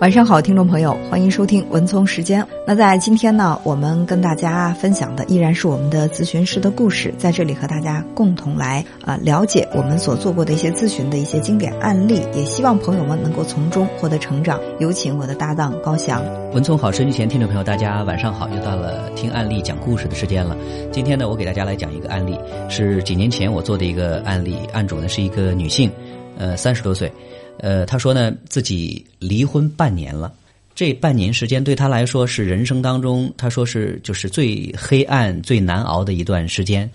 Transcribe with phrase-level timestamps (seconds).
[0.00, 2.46] 晚上好，听众朋友，欢迎收听文聪时间。
[2.64, 14.60] 那在今天呢，我们跟大家分享的依然是我们的咨询师的故事，在这里和大家共同来啊、了解我们所做过的一些咨询的一些经典案例，也希望朋友们能够从中获得成长。
[14.78, 16.22] 有请我的搭档高翔。
[16.52, 20.56] 文聪好，收音前听众朋友，大家晚上好，又到了听案例讲故事的时间了。
[20.92, 25.90] 今天呢，我给大家来讲一个案例，是几年前我做的一个案例，案主呢是一个女性，
[26.38, 27.12] 呃，三十多岁，
[27.58, 30.32] 呃，她说呢自己离婚半年了，
[30.74, 36.88] 这半年时间对她来说是人生当中，她说是就是最黑暗、最难熬的一段时间。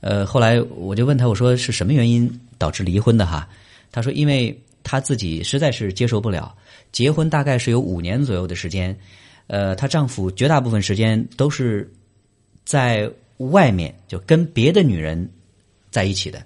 [0.00, 3.48] 呃，后来我就问她，我说是什么原因导致离婚的哈？
[3.90, 6.54] 她说因为她自己实在是接受不了。
[6.92, 8.96] 结婚大概是有五年左右的时间，
[9.48, 11.92] 呃，她丈夫绝大部分时间都是
[12.64, 15.28] 在外面就跟别的女人
[15.90, 16.42] 在一起的。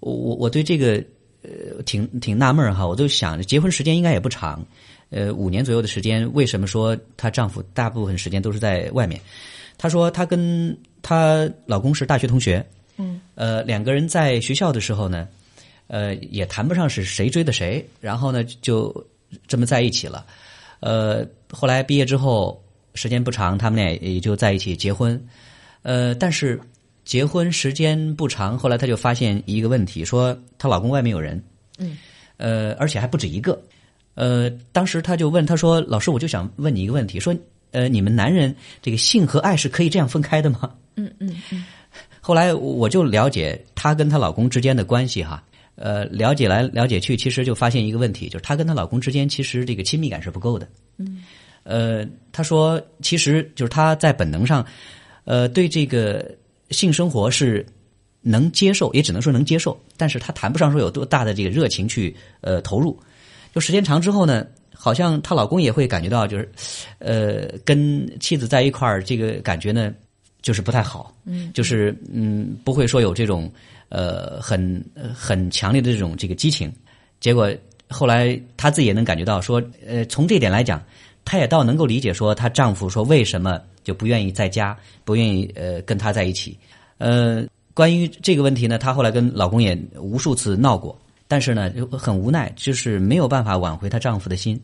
[0.00, 1.04] 我我我对这个
[1.42, 4.64] 呃挺挺纳闷儿哈，我就想结婚时间应该也不长，
[5.10, 9.20] 呃，五年左右的时间，为什么说她丈夫大部分时间都是在外面？
[9.78, 12.64] 她说她跟她老公是大学同学，
[12.96, 15.26] 嗯，呃，两个人在学校的时候呢，
[15.86, 18.94] 呃，也谈不上是谁追的谁，然后呢就
[19.48, 20.26] 这么在一起了。
[20.80, 22.62] 呃，后来毕业之后，
[22.94, 25.20] 时间不长，他们俩也就在一起结婚。
[25.82, 26.60] 呃，但是
[27.04, 31.42] 结婚时间不长，后来她就发现一个问题，说她老公外面有人，
[31.78, 31.96] 嗯，
[32.36, 33.60] 呃，而且还不止一个。
[34.14, 37.34] 呃，当时她就问她说：“老师，我就想问你一个问题，说，
[37.70, 41.64] 呃，你们男人这个性和爱是可以这样分开的吗？”嗯嗯嗯，
[42.20, 45.42] 后来我就了解她跟她老公之间的关系哈，
[45.76, 50.68] 呃，了解来了解去，其实就发现一个问题，就是她跟她老公之间其实这个亲密感是不够的。
[50.98, 51.22] 嗯，
[51.62, 54.66] 呃，她说其实就是她在本能上，
[55.24, 56.30] 呃，对这个
[56.70, 57.64] 性生活是
[58.22, 62.98] 能接受，也只能说能接受，但是她谈不上说有多大的这个热情去呃投入。
[63.54, 66.50] 就时间长之后呢，好像她老公也会感觉到，就是
[66.98, 69.92] 呃，跟妻子在一块儿这个感觉呢。
[70.42, 73.52] 就是不太好，嗯，就是嗯，不会说有这种
[73.90, 74.82] 呃很
[75.14, 76.72] 很强烈的这种这个激情。
[77.20, 77.54] 结果
[77.90, 80.82] 后来她自己也能感觉到说，呃，从这点来讲，
[81.26, 84.74] 她也倒能够理解说她丈夫说为什么就不愿意在家，
[85.04, 86.56] 不愿意呃跟她在一起。
[87.00, 87.44] 呃，
[87.74, 90.96] 关于这个问题呢，她后来跟老公也无数次闹过，
[91.26, 94.56] 但是呢就很无奈，就是没有办法挽回她丈夫的心。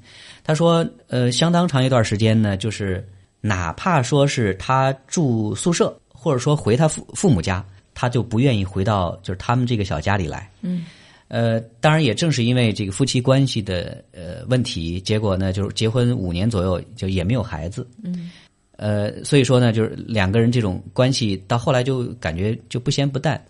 [0.45, 3.05] 她说，呃，相当长一段时间呢，就是。
[3.43, 7.65] 哪怕说是她住宿舍，或者说回她父父母家，
[7.95, 10.51] 她就不愿意回到就是他们这个小家里来。
[10.63, 10.85] 嗯，
[11.29, 17.87] 呃，当然也正是因为这个夫妻关系的呃问题，结果呢就是结婚五年左右就也没有孩子。
[18.03, 18.33] 嗯，
[18.77, 23.43] 呃，所以说呢，就是两个人这种关系到后来就感觉就不咸不淡，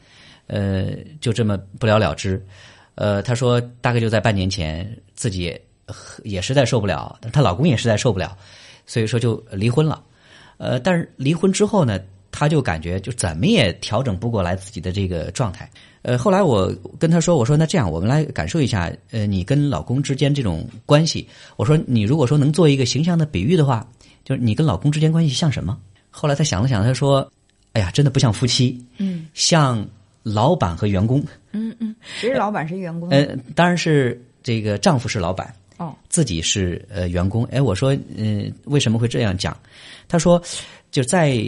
[0.47, 2.41] 呃，就这么不了了之。
[2.95, 5.61] 呃，她说大概就在半年前，自己也
[6.23, 8.37] 也实在受不了，她老公也实在受不了。
[8.87, 10.03] 所以说就离婚了，
[10.59, 11.99] 呃，但是离婚之后呢，
[12.31, 15.69] 她就感觉就怎么也调整不过来自己的这个状态。
[16.03, 21.27] 呃，后来我跟她说，我说那这样，我们来感受一下，呃，你跟老公之间这种关系。
[21.57, 23.85] 我说你如果说能做一个形象的比喻的话，
[24.27, 25.79] 就是你跟老公之间关系像什么？
[26.11, 27.31] 后来她想了想，她说
[27.75, 29.87] ：“哎呀，真的不像夫妻，嗯，像
[30.25, 33.09] 老板和员工。”嗯嗯，谁是老板，谁员工？
[33.11, 35.55] 呃，当然是这个丈夫是老板。
[35.77, 39.57] 哦，自己是呃员工，哎，我说，嗯，为什么会这样讲？
[40.09, 40.43] 他说，
[40.91, 41.39] 就在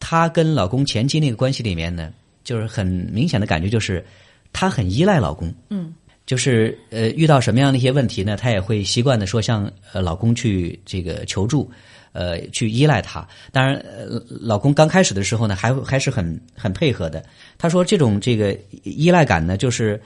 [0.00, 2.12] 她跟老公前期那个关系里面呢，
[2.42, 4.04] 就是很明显的感觉，就是
[4.52, 5.94] 她很依赖老公，嗯，
[6.24, 11.70] 就是呃遇到什么样的一些问题呢，她也会习惯的说向呃老公去这个求助，
[12.14, 13.28] 呃去依赖他。
[13.52, 17.22] 当然，呃，老公刚开始的时候呢，还还是很很配合的。
[17.58, 20.00] 他说，这种这个依赖感呢，就是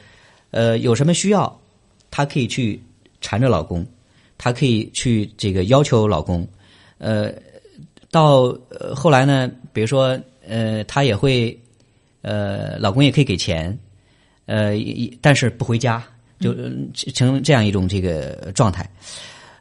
[0.51, 1.57] 呃有什么需要，
[2.11, 2.83] 他可以去。
[3.21, 3.85] 缠着老公，
[4.39, 6.47] 她可以去这个要求老公，
[6.99, 7.33] 呃，
[8.13, 8.57] 到
[8.95, 10.17] 后来呢，比如说
[10.47, 11.59] 呃，她也会
[12.23, 13.77] 呃，老公也可以给钱，
[14.47, 14.71] 呃，
[15.21, 16.01] 但是不回家，
[16.39, 16.55] 就
[17.13, 18.89] 成这样一种这个状态。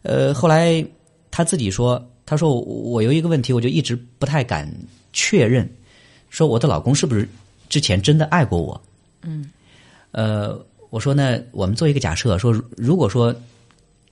[0.04, 0.86] 呃，后来
[1.32, 4.72] 她自己说，她说我有一个问题，我就一直不太敢
[5.14, 5.68] 确认，
[6.30, 7.28] 说我的老公是不是
[7.68, 8.80] 之前真的爱过我？
[9.24, 9.50] 嗯，
[10.12, 10.64] 呃。
[10.90, 13.36] 我说呢，我们做一个假设，说如果说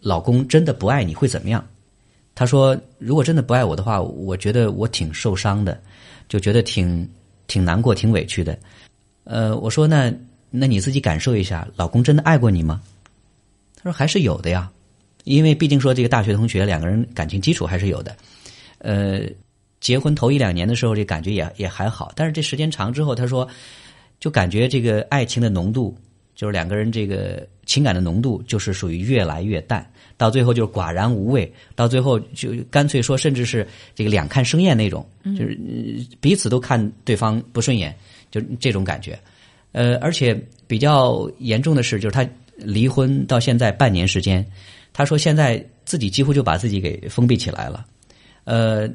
[0.01, 1.65] 老公真的不爱你会怎么样？
[2.35, 5.79] 他说，如果真的不爱我的话，我觉得我挺受伤的，
[6.27, 7.09] 就觉得挺
[7.47, 8.59] 挺难过、挺委屈的。
[9.23, 10.13] 呃，我说那
[10.49, 12.81] 那你自己感受一下，老公真的爱过你吗？
[13.77, 14.69] 他说还是有的呀，
[15.25, 18.15] 因为毕竟说这个大学同学两个人感情基础还是有的。
[18.77, 19.21] 呃，
[19.81, 23.45] 结婚头一两年的时候，这感觉也也还好，但是这时间长之后，他说
[24.19, 25.93] 就感觉这个爱情的浓度。
[26.35, 35.57] 就是两个人这个情感的浓度就是属于越来越淡，到最后就是寡然无味，到最后就干脆说，甚至是这个两看生厌那种，就是
[36.19, 37.95] 彼此都看对方不顺眼，
[38.31, 39.17] 就这种感觉。
[39.71, 40.37] 呃，而且
[40.67, 42.27] 比较严重的是，就是他
[42.57, 44.45] 离婚到现在半年时间，
[44.97, 47.85] 他说现在自己几乎就把自己给封闭起来了，
[48.45, 48.89] 呃，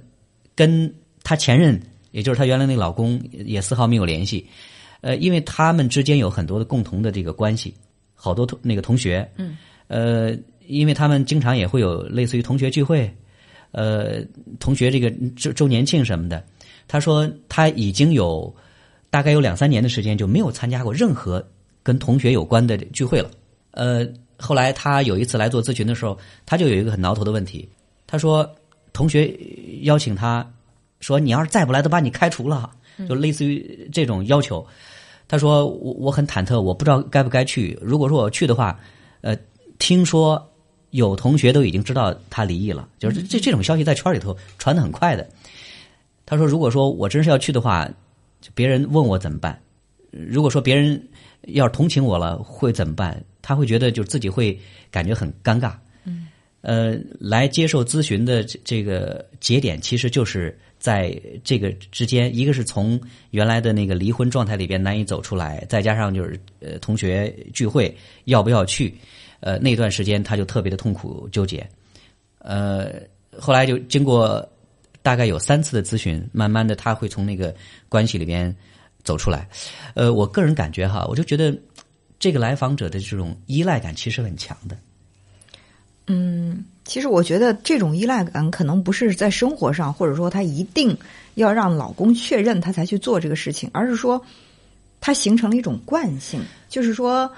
[0.55, 0.91] 跟
[1.23, 1.79] 他前任，
[2.11, 4.47] 也就是他原来那个老公，也丝毫没有联系。
[5.02, 7.75] 呃，因为他们之间有很多的共同的这个关系，
[8.14, 9.58] 好多同那个同学，嗯，
[9.88, 10.35] 呃，
[10.67, 13.14] 因为他们经常也会有类似于同学聚会，
[13.73, 14.25] 呃，
[14.58, 16.43] 同学这个周周年庆什么的。
[16.88, 18.50] 他说他已经有
[19.11, 21.46] 大概有两三年的时间就没有参加过任何
[21.82, 23.31] 跟同学有关的聚会了。
[23.73, 24.03] 呃，
[24.40, 27.69] 后来他有一次来做咨询的时候，他就有一个很挠头的问题，
[28.06, 28.48] 他说
[28.92, 29.32] 同学
[29.82, 30.44] 邀请他
[31.00, 32.70] 说你要是再不来，都把你开除了，
[33.08, 34.66] 就类似于这种要求。
[35.28, 37.78] 他说：“我我很忐忑，我不知道该不该去。
[37.81, 38.76] 如果说我去的话，
[39.20, 39.37] 呃，
[39.78, 40.44] 听说
[40.90, 45.28] 有同学都已经知道他离异了，就是这这种消息在圈里头传的很快的。”
[46.26, 47.88] 他说：“如果说我真是要去的话，
[48.54, 49.56] 别人问我怎么办？
[50.10, 51.00] 如果说别人
[51.43, 53.22] 要是同情我了，会怎么办？
[53.50, 54.56] 他会觉得就自己会
[54.93, 55.75] 感觉很尴尬。
[56.05, 56.29] 嗯，
[56.61, 61.14] 呃，来接受咨询的这这个节点，其实就是。”在
[61.44, 62.99] 这个之间，一个是从
[63.32, 67.94] 原来的那个离婚状态里边难以走出来，再加上就是呃同学聚会
[68.25, 68.94] 要不要去，
[69.41, 71.69] 呃那段时间他就特别的痛苦纠结，
[72.38, 72.94] 呃
[73.38, 74.43] 后来就经过
[75.03, 77.55] 大概有三次的咨询，慢慢的他会从那个
[77.91, 78.56] 关系里边
[79.05, 79.46] 走出来，
[79.94, 81.55] 呃我个人感觉哈，我就觉得
[82.20, 84.76] 这个来访者的这种依赖感其实很强的，
[86.06, 86.64] 嗯。
[86.84, 90.96] 其实我觉得这种依赖感可能不是在生活上，或者说他一定
[91.37, 94.20] 要让老公确认他才去做这个事情，而是说
[95.00, 97.32] 他形成了一种惯性，就是说，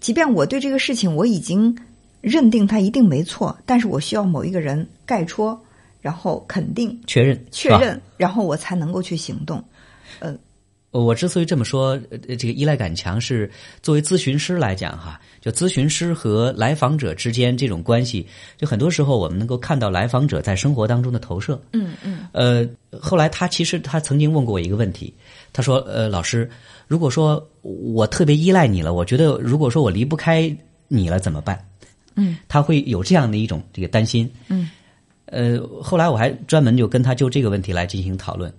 [0.00, 1.78] 即便我对这个事情我已经
[2.20, 5.56] 认定他一定没错，但是我需要某一个人盖戳，
[6.00, 9.62] 然后肯定确认确认，然后我才能够去行动，
[10.18, 10.36] 嗯。
[10.92, 11.96] 我之所以这么说，
[12.36, 13.48] 这个依赖感强是
[13.80, 18.26] 作为咨询师来讲哈，就咨询师和来访者之间这种关系，
[18.56, 21.60] 就很多时候我们能够看到来访者在生活当中的投射。
[21.72, 22.26] 嗯嗯。
[22.32, 25.14] 呃，后来他其实他曾经问过我一个问题，
[25.52, 26.50] 他说：“呃，老师，
[26.88, 30.52] 如果说我特别依赖你了，我觉得如果说我离不开
[30.88, 31.56] 你了怎么办？”
[32.16, 34.28] 嗯，他会有这样的一种这个担心。
[34.48, 34.68] 嗯。
[35.26, 38.52] 呃，后来我还专门就跟他就这个问题来进行讨论。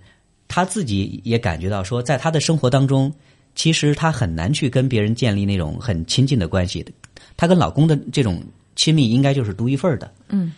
[0.54, 3.10] 她自己也感觉到说，在她的生活当中，
[3.54, 6.92] 其实她很难去跟别人建立那种很亲近的关系的。
[7.38, 8.44] 她跟老公的这种
[8.76, 10.12] 亲密，应该就是独一份的。
[10.28, 10.52] 嗯。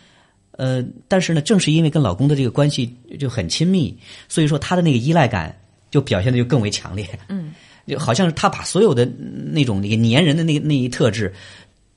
[0.50, 3.96] 呃，但是呢，正是因为跟老公的这个关系就很亲密，
[4.28, 5.56] 所以说她的那个依赖感
[5.92, 7.08] 就表现的就更为强烈。
[7.28, 7.52] 嗯。
[7.86, 9.08] 就好像是她把所有的
[9.52, 11.32] 那种那个粘人的那那一特质，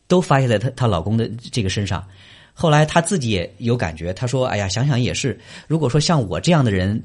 [0.08, 2.06] 都发泄在她她老公的这个身上。
[2.54, 5.36] 后来她自己也有感觉，她说：“哎呀，想想也是，
[5.68, 7.02] 如果说像我这样的人。”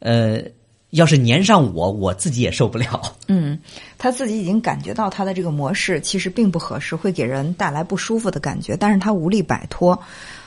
[0.00, 0.42] 呃，
[0.90, 3.02] 要是粘上我，我自己也受不了。
[3.26, 3.58] 嗯，
[3.98, 9.98] 他自己已经感觉到他的这个模式其实并不合适，会给人带来不舒服的感觉，但是他无力摆脱。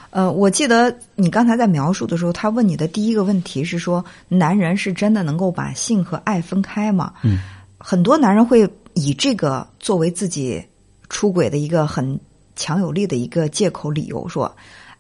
[0.10, 7.14] 呃，我记得你刚才在描述的时候，他问你的第一个问题是说，男人是真的能够把性和爱分开吗？
[7.24, 7.40] 嗯，
[7.78, 10.64] 很多男人会以这个作为自己
[11.10, 12.20] 出轨的一个很
[12.56, 14.56] 强有力的一个借口理由说。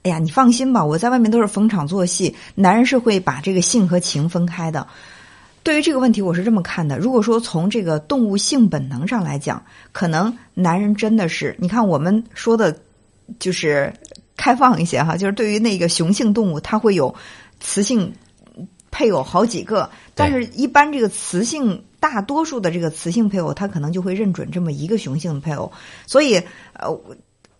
[0.07, 2.33] 哎呀，你放心吧，我在外面都是逢场作戏。
[2.55, 4.87] 男人是会把这个性和情分开的。
[5.63, 9.61] 对于这个问题，我是这么看的：如果说从这个动物性本能上来讲，
[9.91, 12.79] 可能男人真的是，你看我们说的，
[13.37, 13.93] 就是
[14.37, 17.13] 开放一些哈，就是对于那个雄性动物，它会有
[17.59, 18.13] 雌性
[18.89, 25.69] 配偶好几个，但是一般这个雌性大多数的这个雌性配偶，他可能就会认准这么一个雄性的配偶，
[26.05, 26.97] 所以呃。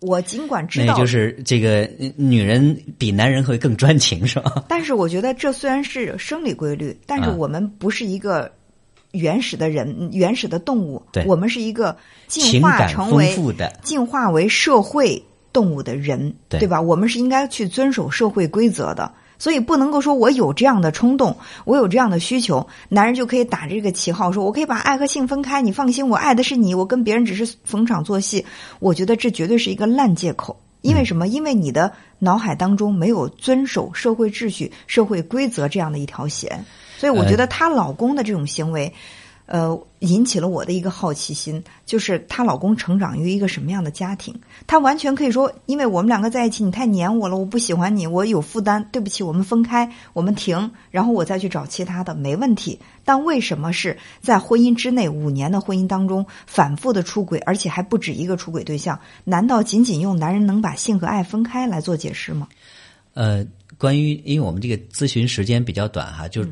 [0.00, 4.64] 我尽管知道，那就是这个女人比男人会更专情，是吧？
[4.68, 8.50] 但是我觉得这虽然是生理规律，但是我们不是一个
[9.12, 11.02] 原始的人，原始的动物。
[11.12, 15.20] 对，我们是一个进化成为的、进化为社会
[15.52, 16.80] 动物的人，对吧？
[16.80, 19.10] 我们是应该去遵守社会规则的。
[19.38, 25.62] 所以不能够说我有这样的冲动，我有这样的需求，男人就可以打着这个旗号，说我可以把爱和性分开。
[25.62, 28.44] 你放心，我爱的是你，我跟别人只是逢场作戏。
[28.80, 30.60] 我觉得这绝对是一个烂借口。
[30.80, 31.26] 因为什么？
[31.26, 36.64] 因为你的脑海当中没有遵守社会秩序、社会规则这样的一条弦。
[36.96, 38.94] 所以我觉得她老公的这种行为，呃，
[40.00, 44.38] 引起了我的一个好奇心，就是她老公成长于一个什么样的家庭？
[44.66, 52.78] 她完全可以说，因为我们两个在一起，你太黏我了，我不喜欢你，我有负担，对不起，我们分开，我们停，然后我再去找其他的，没问题。
[53.04, 59.00] 但为什么是在婚姻之内五年的婚姻当中反复的出轨，而且还不止一个出轨对象？
[59.24, 62.46] 难道仅仅用男人能把性和爱分开来做解释吗？
[63.14, 63.46] 呃，
[63.78, 66.44] 关于因为我们这个咨询时间比较短哈，就。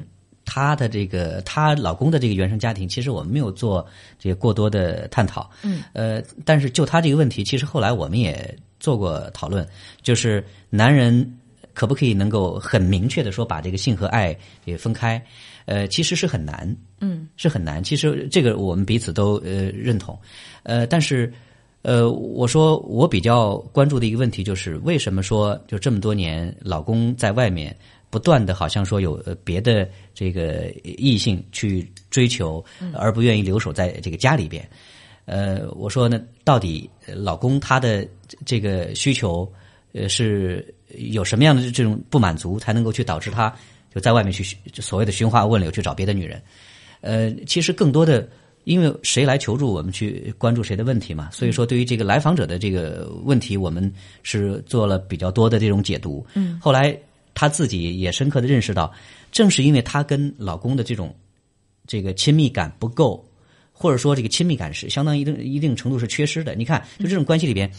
[0.46, 3.86] 她的这个，她老公的这个原生家庭，其实我们没有做
[4.18, 5.50] 这个过多的探讨。
[5.62, 5.82] 嗯。
[5.92, 9.66] 呃，但是就她这个问题，其实后来我们也做过讨论，
[10.02, 11.38] 就是男人
[11.74, 14.34] 可不可以能够很明确的说把这个性和爱
[14.64, 15.22] 给分开？
[15.66, 16.74] 呃，其实是很难。
[17.00, 17.28] 嗯。
[17.36, 17.82] 是很难。
[17.82, 20.18] 其实这个我们彼此都呃认同。
[20.62, 21.32] 呃，但是
[21.82, 27.76] 呃，我说我比较关注的一个问题就是，为什么说就这么多年，老公在外面？
[28.16, 34.66] 不断的，好像说有别的这个异性去追求，而不愿意留守在这个家里边。
[35.26, 38.08] 呃，我说呢，到底老公他的
[38.46, 39.46] 这个需求，
[39.92, 43.54] 呃，是有什么样的这种不满足，才能够去导致他
[43.94, 44.42] 就在外面去
[44.80, 46.42] 所谓的寻花问柳去找别的女人？
[47.02, 48.26] 呃，其实更多的，
[48.64, 51.28] 因为谁来求助，我们去关注谁的问题嘛。
[51.32, 53.92] 所以说，对于这个来访者的这个问题，我们
[54.22, 56.26] 是做了比较多的这种解读。
[56.32, 56.98] 嗯，后来。
[57.36, 58.90] 她自己也深刻的认识到，
[59.30, 61.14] 正是因为她跟老公的这种
[61.86, 63.22] 这个亲密感不够，
[63.72, 66.54] 或者说这个亲密感是相当一定一定程度是缺失的。
[66.54, 67.70] 你看，就这种关系里边，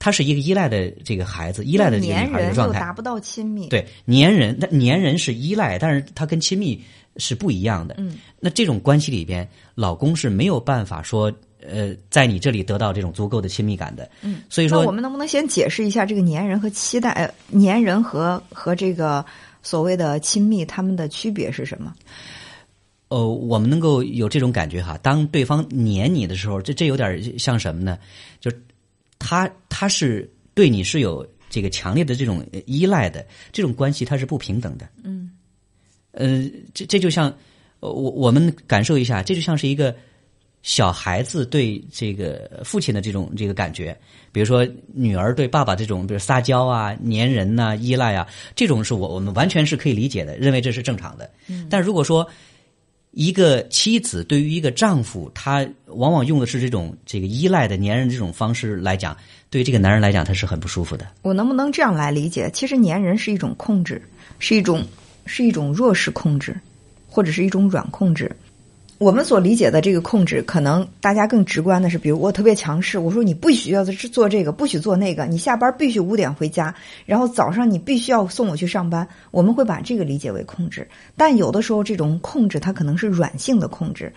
[0.00, 3.68] 他是一个依赖的这个孩子，依赖的这个女孩的状态，达不到亲密。
[3.68, 6.82] 对，粘人，那粘人是依赖，但是他跟亲密
[7.16, 7.94] 是不一样的。
[7.98, 11.32] 嗯，那这种关系里边，老公是没有办法说。
[11.68, 17.10] 呃，在你这里得到这种足够的亲密感的，嗯，所以说，我们能不能先解释一下这个粘人和期待？
[17.10, 19.24] 呃，粘人和和这个
[19.62, 21.92] 所谓的亲密，他们的区别是什么？
[23.08, 27.98] 呃，我们能够有这种感觉哈，当对方粘你的时候，这这有点像什么呢？
[28.40, 28.50] 就
[29.18, 34.88] 他他是对你是有这个强烈的这种依赖的，这种关系它是不平等的。
[35.02, 35.30] 嗯，
[36.12, 37.32] 呃，这这就像
[37.80, 39.94] 我我们感受一下，这就像是一个。
[40.66, 43.96] 小孩子对这个父亲的这种这个感觉，
[44.32, 51.30] 比如说女儿对爸爸这种，比如撒娇啊、粘人呐、依赖啊，这种是我我们完全是可以理解的，认为这是正常的。
[51.70, 52.28] 但如果说
[53.12, 59.16] 一个妻子对于一个丈夫，他往往用的是这种这个依赖的粘人这种方式来讲，
[59.48, 61.06] 对于这个男人来讲，他是很不舒服的。
[61.22, 62.50] 我能不能这样来理解？
[62.52, 64.02] 其实粘人是一种控制，
[64.40, 64.82] 是一种
[65.26, 66.58] 是一种弱势控制，
[67.08, 68.34] 或者是一种软控制。
[68.98, 76.74] 我们所理解的这个控制，可能大家更直观的是，比如我特别强势，我说你不许要做这个，不许做那个，你下班必须五点回家，
[77.04, 79.06] 然后早上你必须要送我去上班。
[79.30, 84.10] 我们会把这个理解为控制，但有的时候这种控制它可能是软性的控制。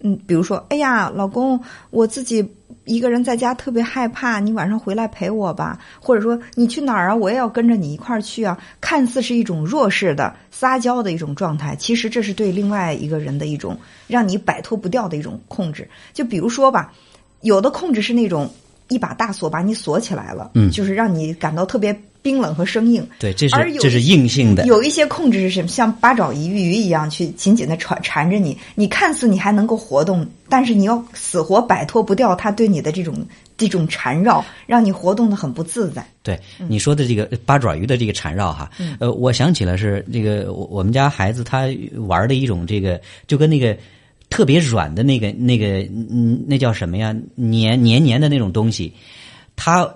[0.00, 2.46] 嗯，比如说，哎呀，老公，我自己
[2.84, 5.78] 一个人在家特别害怕，你晚上回来陪我吧。
[6.00, 7.14] 或者说，你去哪儿啊？
[7.14, 8.56] 我也要跟着你一块儿去啊。
[8.80, 13.76] 看似是一种弱势的撒娇的一种状态，其实这是对另外一个人的一种
[14.06, 15.88] 让你摆脱不掉的一种控制。
[16.12, 16.92] 就比如说吧，
[17.40, 18.48] 有的控制是那种
[18.88, 22.00] 一把大锁把你锁起来了，嗯，就是让你感到特别。
[22.20, 24.66] 冰冷和生硬，对，这是这是硬性的。
[24.66, 25.68] 有一些控制是什么？
[25.68, 33.24] 像八爪鱼鱼一样去紧紧的缠缠着你，你看似你还能够活动，但是你要死活摆脱不掉它对你的这种
[33.56, 36.04] 这种缠绕，让你活动的很不自在。
[36.22, 41.66] 对你说的这个八爪鱼的这个缠绕哈，呃，我想起了是这个我我们家孩子他
[42.06, 43.76] 玩的一种这个，就跟那个
[44.28, 45.78] 特别软的那个那个
[46.10, 47.14] 嗯，那叫什么呀？
[47.36, 48.92] 黏黏黏的那种东西，
[49.56, 49.88] 他。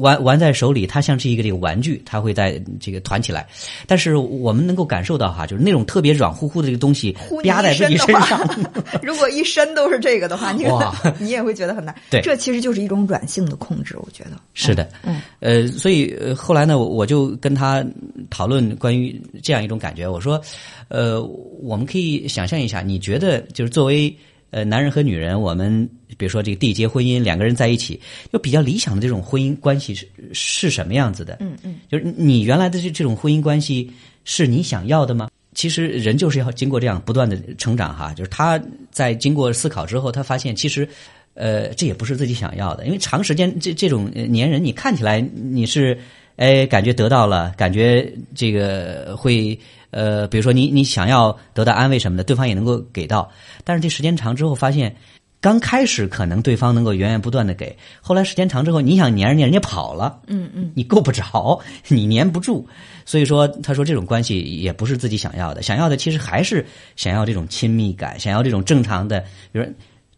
[0.00, 3.46] 玩玩在手里，它像是一个这个玩具，它会在这个团起来。
[3.86, 8.40] 但是我们能够感受到哈，就是那种特别软乎乎的这个东西压在自己身上。
[9.02, 10.64] 如果一身都是这个的话，你
[11.18, 11.94] 你也会觉得很难。
[12.10, 14.88] 对，这其实就是一种软性的控制，我觉得是的。
[15.02, 17.84] 嗯，呃，所以后来呢，我就跟他
[18.30, 20.06] 讨论关于这样一种感觉。
[20.08, 20.40] 我说，
[20.88, 21.22] 呃，
[21.62, 24.14] 我们可以想象一下，你觉得就是作为。
[24.54, 25.84] 呃，男人和女人，我们
[26.16, 28.00] 比如说这个缔结婚姻，两个人在一起，
[28.32, 31.38] 就比较理想的这种婚姻关系是是什么样子的？
[31.40, 33.90] 嗯嗯，就是你原来的这这种婚姻关系
[34.22, 35.28] 是你想要的吗？
[35.54, 40.88] 其实人就是要经过这样不断的成长哈，就是他在经过思考之后，他发现其实，
[41.34, 45.98] 呃，这也不是自己想要的，因为长时间这这种粘人，你看起来你是
[46.36, 49.58] 哎感觉得到了，感觉这个会。
[49.94, 53.30] 呃，比如说你你想要得到安慰什么的，对方也能够给到，
[53.62, 54.94] 但是这时间长之后发现，
[55.40, 62.66] 刚开始可能对方能够源源不断的给，后来时间长之后，你想粘人家，人家跑了，嗯嗯，你够不着，你粘不住，
[63.04, 69.20] 所以说他说这种关系也不是自己想要的，想要的其实还是想要这种亲密感，想要这种正常的，
[69.52, 69.64] 比如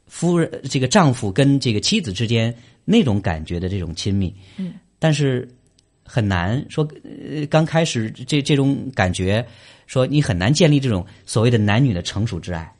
[0.06, 2.54] 夫人这个丈夫跟这个妻子之间
[2.84, 5.46] 那种感觉的这种亲密，嗯，但是
[6.06, 9.44] 很难说，呃，刚开始这这种感觉，
[9.86, 12.72] 说你很难建立这种所谓的男女的成熟之爱。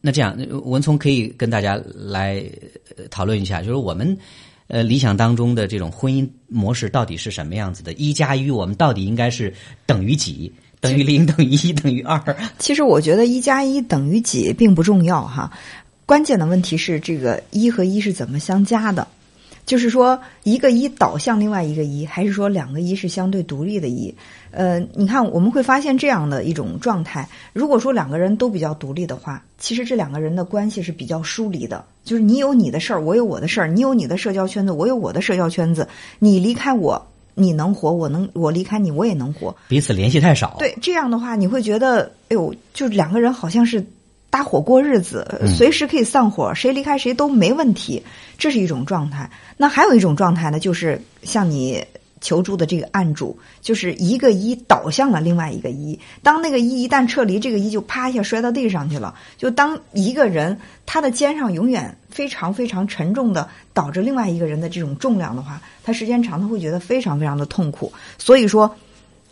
[0.00, 2.42] 那这样，文聪可以跟大家来
[3.10, 4.16] 讨论一下，就是我们
[4.66, 7.92] 呃理想当中的这种婚姻模式到底是什么样子的？
[7.92, 9.54] 一加一，我们到底应该是
[9.86, 10.52] 等于几？
[10.80, 11.24] 等于零？
[11.24, 11.72] 等于一？
[11.72, 12.20] 等于二？
[12.58, 15.52] 其实我觉得一加一等于几并不重要哈，
[16.06, 19.06] 关键的问题是这个一和一是怎么相加的？
[19.66, 24.14] 就是说一个一导向另外一个一，还是说两个一是相对独立的一？
[24.50, 27.28] 呃，你看我们会发现这样的一种状态。
[27.52, 31.84] 如果说两个人都比较独立的话，其实这两个人的关系是比较疏离的。
[32.04, 35.88] 就是你有你的事儿，我有我的事儿；你有你的社交圈子，我有我的社交圈子。
[36.18, 39.56] 你离开我，你能活；我能，我离开你，我也能活。
[39.66, 40.56] 彼此联系太少。
[40.58, 43.84] 对，这样的话你会觉得，哎呦，就两个人好像是
[44.34, 48.02] 搭伙过日子，随时可以散伙，谁离开谁都没问题。
[48.36, 49.30] 这是一种状态。
[49.56, 51.84] 那还有一种状态呢，就是像你。
[52.20, 59.14] 求助的这个案主就是一个一倒向了另外一个一，当那个一一旦撤离，这个一就啪一下摔到地上去了。
[59.36, 67.92] 就当一个人他的肩上永远非常非常沉重的倒着另外一个人的这种重量的话，他时间长他会觉得非常非常的痛苦。
[68.16, 68.74] 所以说，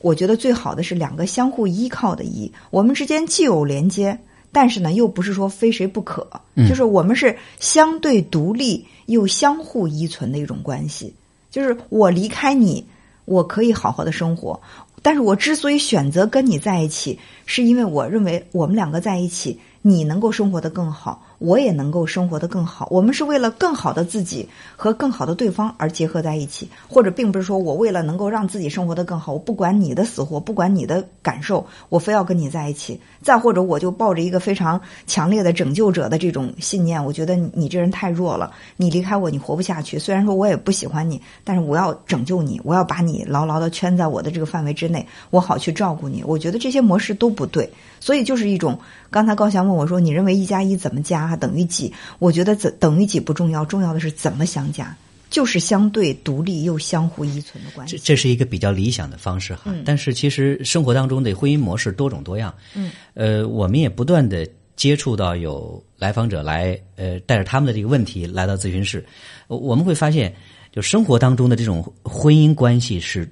[0.03, 4.19] 我觉得最好的是两个相互依靠的一，我们之间既有连接，
[4.53, 6.29] 但是呢又不是说非谁不可，
[6.69, 11.15] 就是我们是相对独立又相互依存的一种关系。
[11.51, 12.87] 就是我离开你，
[13.25, 14.61] 我可以好好的生活，
[15.03, 21.23] 但是我之所以选择跟你在一起，是因为我认为我们两个在一起，你能够生活的更好。
[21.43, 22.87] 我也能够生活的更好。
[22.91, 33.01] 我们是为了更好的自己和更好的对方而结合在一起，或者并不是说我为了能够让自己生活的更好，我不管你的死活，不管你的感受，我非要跟你在一起。
[33.21, 39.99] 再或者，我就抱着一个非常强烈的拯救者的这种信念，我觉得你这人太弱了，你离开我，你活不下去。
[39.99, 46.23] 虽然说我也不喜欢你，但是我要拯救你，我要把你牢牢的圈在我的这个范围之内，我好去照顾你。
[46.27, 47.69] 我觉得这些模式都不对，
[48.01, 48.79] 所以就是一种。
[49.11, 51.93] 刚才高翔问我说：“你认为一加一怎么加？”等于几？
[52.19, 54.97] 我觉得怎等于几不重要，重要的是怎么相加，
[55.31, 57.97] 就是相对独立又相互依存的关系。
[57.97, 59.75] 这这是一个比较理想的方式哈。
[59.85, 62.55] 但是其实生活当中的婚姻模式多种多样。
[62.75, 62.91] 嗯。
[63.15, 69.05] 呃，我们也不断的接触到有来访者来，呃，带着他们的这个问题来到咨询室，
[69.49, 70.35] 我们会发现，
[70.71, 73.27] 就生活当中的这种婚姻关系是，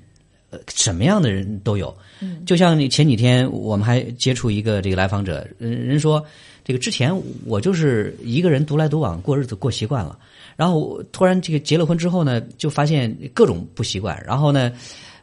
[0.51, 1.95] 呃，什么样的人都有。
[2.21, 2.43] 嗯。
[2.47, 6.25] 就像前几天我们还接触一个这个来访者，人人说。
[6.71, 7.13] 这个之前
[7.45, 10.17] 我就是一个人独来独往过日子过习惯了，
[10.55, 14.71] 然后突然这个结了婚之后呢，就发现各种不习惯，然后呢，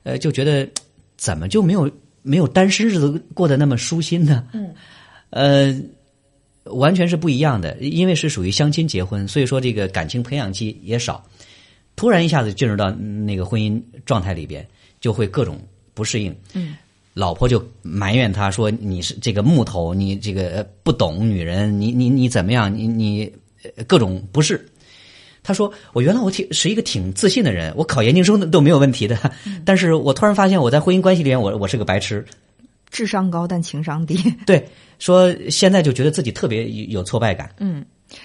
[0.04, 0.70] 呃，就觉得
[1.16, 1.90] 怎么就没有
[2.22, 4.46] 没有单身日子过得那么舒心呢？
[4.52, 4.76] 嗯，
[5.30, 5.82] 呃，
[6.66, 11.26] 完全是不一样的，因为是属于相亲结婚，所以说这个感情培养期也少，
[11.96, 14.68] 突然一下子进入到那个婚姻状态里边，
[15.00, 15.58] 就会各种
[15.94, 16.36] 不适应。
[16.54, 16.76] 嗯。
[17.18, 22.72] 老婆就埋怨他说：“你是这个木头，你这个不懂女人，你你你怎么样？
[22.74, 23.34] 你你
[23.88, 24.64] 各种不是。”
[25.42, 29.18] 他说：“我原来我挺是一个挺自信的人，我考研究生都没有问题的。
[29.66, 32.24] 但是我突然发现我在婚姻关系里面，我我是个白痴，
[32.92, 34.16] 智商高但情商低。
[34.46, 37.50] 对，说现在就觉得自己特别有挫败感。
[37.58, 37.84] 嗯。”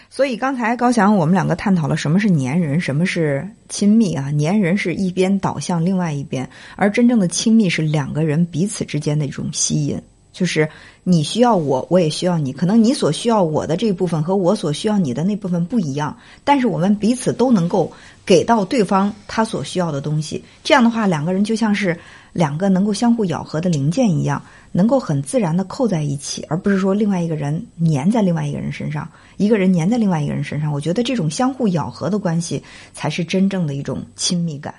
[0.09, 4.31] 所以刚才高翔我们两个探讨了什么是粘人，什么是亲密啊？
[4.33, 10.01] 粘人是一边倒向另外一边，而真正的亲密是两个人彼此之间的一种吸引，
[10.33, 10.69] 就是
[11.03, 12.53] 你需要我，我也需要你。
[12.53, 17.93] 可能你所需要我的这部分和我所需要你的那部分不一样，但是我们彼此都能够
[18.25, 20.45] 给到对方他所需要的东西。
[20.63, 21.99] 这样的话，两个人就像是
[22.33, 24.43] 两个能够相互咬合的零件一样。
[24.75, 30.73] 能够很自然的扣在一起，而不是说另外一个人粘在另外一个人身上，一个人粘在另外一个人身上。
[30.73, 32.63] 我觉得这种相互咬合的关系
[32.95, 34.75] 才是真正的一种亲密感。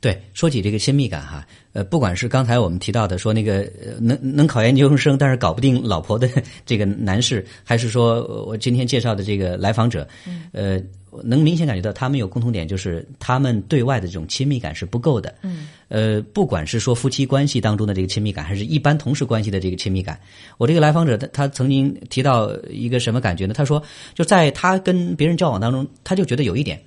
[0.00, 6.26] 对，说起这个亲密感哈，呃，不管是刚才我们提到的说那个能能考研究生但是搞不定老婆的
[6.64, 10.08] 这个男士，还是说我今天介绍的这个来访者，
[10.52, 10.80] 呃。
[11.22, 15.34] 能明显感觉到，他们有共同点，就是他们对外的这种亲密感是不够的。
[15.42, 20.18] 嗯，呃，不管是说夫妻关系当中的这个亲密感，还是一般同事关系的这个亲密感，
[20.58, 23.54] 我这个来访者他他曾经提到一个什么感觉呢？
[23.54, 23.82] 他说，
[24.14, 26.82] 就在他跟别人交往当中，他就觉得有一点，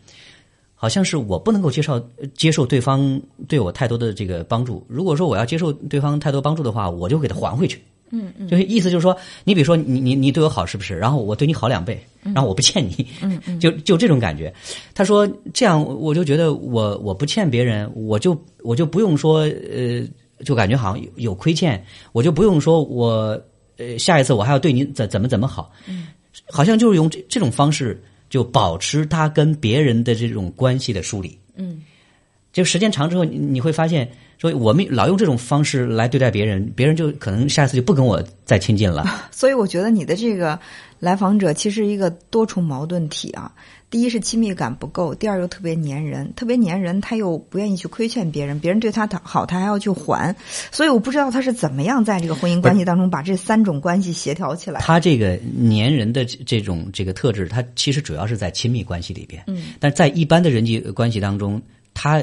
[0.75, 4.85] 好像是我不能够接受接受对方对我太多的这个帮助。
[4.89, 7.77] 如果说我要接受对方太多帮助的话，我就给他还回去。
[7.77, 10.97] 嗯嗯嗯，就是意思就是说，你比如说你你你对我好是不是？
[10.97, 14.53] 然后我对你好两倍，然后我不欠你，嗯嗯， 就就这种感觉。
[14.93, 20.07] 他说这样我就觉得我我不欠别人，我就我就不用说呃，
[20.45, 23.39] 就感觉好像有有亏欠，我就不用说我
[23.77, 26.07] 呃下一次我还要对你怎怎么怎么好，嗯，
[26.49, 31.81] 好像就是用这这种方式就保持他跟别人的这种关系的梳理，嗯，
[32.53, 34.09] 就时间长之后你你会发现。
[34.37, 39.05] 说我们老用这种方式来对待别人，别人就可能下次就不跟我再亲近了。
[39.31, 40.59] 所以我觉得你的这个
[40.99, 43.51] 来访者其实一个多重矛盾体啊。
[43.89, 50.35] 第一是亲密感不够，第二又特别粘人，特别粘人，他又不愿意去亏欠别人，别人对他好，他还要去还。
[50.73, 54.81] 所以我不知道他是怎么样在这个婚姻关系当中把这三种关系协调起来。
[54.81, 55.37] 他这个
[55.69, 59.41] 粘人的这种这个特质，他其实主要是在亲密关系里边。
[59.47, 61.61] 嗯，但在一般的人际关系当中，
[61.93, 62.21] 他。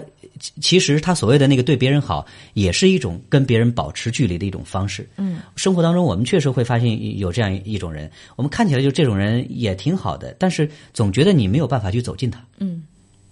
[0.60, 5.08] 其实他所谓的那个对别人好，也是一种跟别人保持距离的一种方式。
[5.16, 12.44] 嗯，生活当中我们确实会发现有这样一种人，我们看起来就这种人也挺好的，但是总觉得你没有办法去走近他。
[12.58, 12.82] 嗯，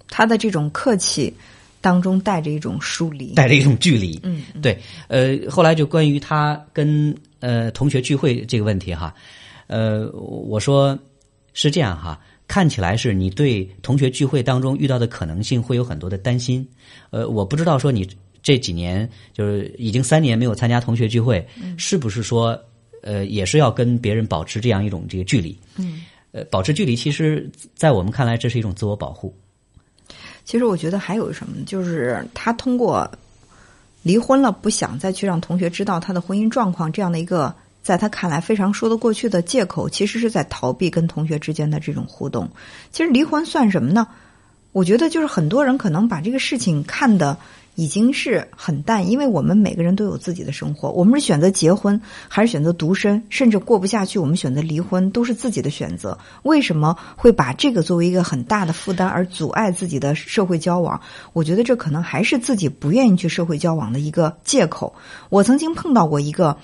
[0.09, 1.33] 他的这种客气
[1.81, 4.21] 当中带着一种疏离，带着一种距离。
[4.23, 4.79] 嗯，对。
[5.09, 9.12] 呃，后来就关于他跟呃同学聚会这个问题哈，
[9.67, 10.97] 呃，我说
[11.53, 12.21] 是这样哈。
[12.48, 16.66] 看起来是你对同学聚会当中遇到的可能性会有很多的担心，
[17.11, 18.07] 呃，我不知道说你
[18.42, 21.46] 这几年就是已经三年没有参加同学聚会，
[21.78, 22.59] 是不是说
[23.02, 25.59] 呃也是要跟别人保持这样一种这个距离？
[25.76, 26.02] 嗯，
[26.33, 29.35] 呃，保持距离，其实在我们看来这是一种自我保护。
[30.44, 33.11] 其实我觉得还有什么，就是他通过
[34.02, 37.55] 离婚了，不想再去让同学知道他的婚姻状况这样的一个。
[37.83, 42.49] 在他看来非常说得过去的借口，其实是在逃避跟同学之间的这种互动。
[42.92, 44.07] 其实离婚算什么呢？
[44.71, 47.37] 我觉得就是很多人可能把这个事情看的
[47.75, 56.16] 已经是很淡，因为我们每个人都有自己的生活，我们是选择结婚还是选择独身，甚至过不下去，我们选择离婚都是自己的选择。
[56.42, 61.03] 为什么会把这个作为一个很大的负担而阻碍自己的社会交往？
[61.35, 64.95] 我觉得这可能还是自己不愿意去社会交往的一个借口。
[65.29, 66.57] 我曾经碰到过一个，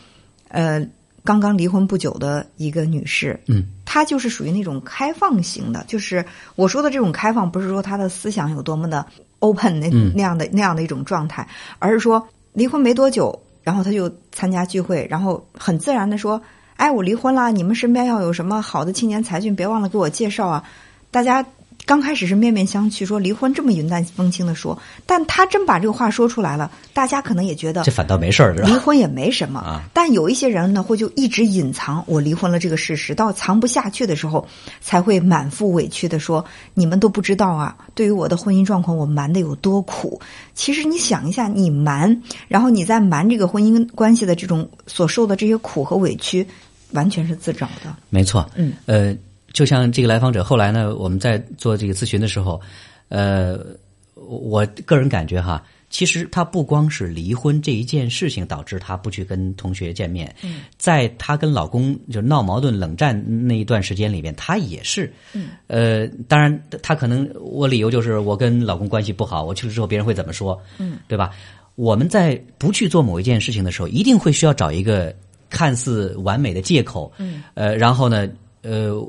[0.49, 0.89] 呃。
[1.29, 6.25] 刚刚离婚不久的一个女士，嗯，她就是属于那种开放型的，就是
[6.57, 9.05] 我说的这种开放，不是说她的思想有多么的
[9.41, 11.47] open 那那样的那样的一种状态，
[11.81, 16.41] 而是说离婚没多久，然后她就参加聚会，然后很自然的说
[16.77, 20.65] ：“哎，我离婚了，你们身边要有什么好的青年才俊，别忘了给我介绍啊！”
[21.13, 21.45] 大家。
[21.89, 29.83] 刚开始是面面相觑，说离婚这么云淡风轻的说，但他真把这个话说出来了，大家可能也觉得这反倒没事儿，离婚也没什么啊。
[29.95, 34.47] 但有一些人呢，会就一直隐藏我离婚了这个事实，到藏不下去的时候，
[34.83, 40.21] 才会满腹委屈的说：“你们都不知道啊，对于我的婚姻状况，我瞒的有多苦。”
[40.55, 46.47] 其实你想一下，你瞒，然后你在瞒这个婚姻关系的这种所受的这些苦和委屈，
[46.91, 47.97] 完全是自找的。
[48.11, 49.17] 没错，嗯，呃。
[49.59, 52.61] 就像这个来访者后来呢，我们在做这个咨询的时候，
[53.09, 53.59] 呃，
[54.15, 60.33] 我个人感觉哈，其实他不光是离婚这一件事情导致他不去跟同学见面，
[60.77, 65.13] 在他跟老公就闹矛盾、冷战那一段时间里面，他也是，
[65.67, 71.33] 呃，当然他可能我理由就是我跟老公关系不好，我去了之后别人会怎么说，嗯，对吧？
[71.75, 75.13] 我们在不去做某一件事情的时候，一定会需要找一个
[75.51, 78.29] 看似完美的借口，嗯，呃，然后呢，
[78.63, 79.05] 呃。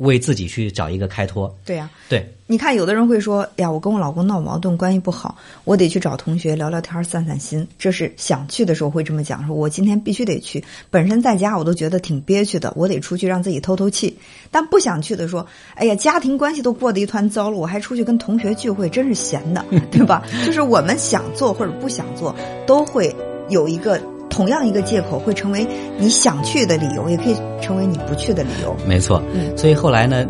[0.00, 10.64] 为自己去找一个开脱，对呀，对，你看，有的人会说：“呀，我跟我老公闹矛盾，关系不好，我得去找同学聊聊天，散散心。”这是想去的时候会这么讲，说我今天必须得去。
[10.88, 14.16] 本身在家我都觉得挺憋屈的，我得出去让自己透透气。
[14.50, 22.34] 但不想去的说：“哎呀，家庭关系都过得一团糟了，我还出去跟同学聚会，真是闲的，对吧？” 就是我们想做或者不想做，
[22.66, 23.14] 都会
[23.50, 24.00] 有一个。
[24.30, 25.66] 同样一个借口会成为
[25.98, 28.74] 你想去的理由，也可以成为你不去的理由。
[28.86, 30.24] 没错，嗯，所以后来呢，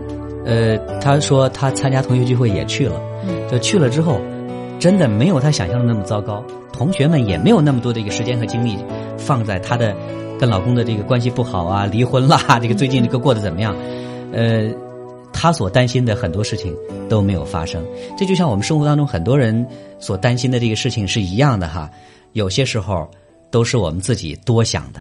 [0.45, 4.19] 呃，他说他参加同学聚会也去了，嗯，就去了之后，
[4.81, 6.43] 真的没有他想象的那么糟糕。
[6.73, 8.79] 同学们也没有那么多的一个时间和精力
[9.19, 9.95] 放在他的
[10.39, 13.77] 跟老公的这个关系不好啊、离婚啦，这个最近这个过得怎么样？
[14.33, 14.71] 呃，
[15.31, 16.75] 他所担心的很多事情
[17.07, 17.85] 都没有发生。
[18.17, 19.67] 这就像我们生活当中很多人
[19.99, 21.91] 所担心的这个事情是一样的哈。
[22.33, 23.07] 有些时候。
[23.51, 24.99] 都是我们自己多想的。